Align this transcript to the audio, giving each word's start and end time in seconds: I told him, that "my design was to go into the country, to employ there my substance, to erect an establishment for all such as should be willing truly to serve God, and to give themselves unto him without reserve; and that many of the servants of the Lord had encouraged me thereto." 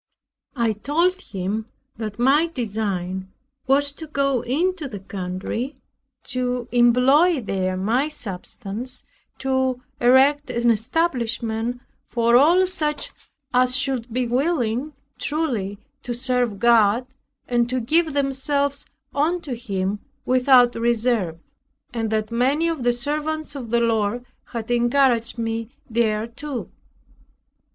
I 0.55 0.73
told 0.73 1.21
him, 1.21 1.67
that 1.97 2.17
"my 2.17 2.47
design 2.47 3.31
was 3.67 3.91
to 3.91 4.07
go 4.07 4.41
into 4.41 4.87
the 4.87 4.97
country, 4.99 5.75
to 6.23 6.67
employ 6.71 7.39
there 7.39 7.77
my 7.77 8.07
substance, 8.07 9.05
to 9.37 9.83
erect 9.99 10.49
an 10.49 10.71
establishment 10.71 11.81
for 12.07 12.35
all 12.35 12.65
such 12.65 13.11
as 13.53 13.77
should 13.77 14.11
be 14.11 14.25
willing 14.25 14.93
truly 15.19 15.77
to 16.01 16.15
serve 16.15 16.57
God, 16.57 17.05
and 17.47 17.69
to 17.69 17.79
give 17.79 18.13
themselves 18.13 18.87
unto 19.13 19.53
him 19.53 19.99
without 20.25 20.73
reserve; 20.73 21.37
and 21.93 22.09
that 22.09 22.31
many 22.31 22.67
of 22.67 22.81
the 22.83 22.93
servants 22.93 23.53
of 23.53 23.69
the 23.69 23.79
Lord 23.81 24.25
had 24.45 24.71
encouraged 24.71 25.37
me 25.37 25.69
thereto." 25.93 26.71